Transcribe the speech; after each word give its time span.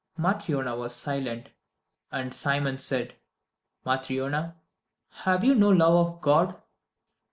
Matryona 0.17 0.75
was 0.75 0.95
silent: 0.95 1.49
and 2.11 2.33
Simon 2.33 2.79
said: 2.79 3.13
"Matryona, 3.85 4.55
have 5.25 5.43
you 5.43 5.53
no 5.53 5.69
love 5.69 6.07
of 6.15 6.21
God?" 6.21 6.59